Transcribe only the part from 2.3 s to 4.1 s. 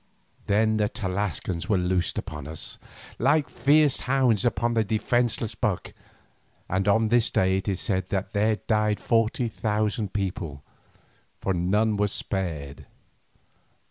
us, like fierce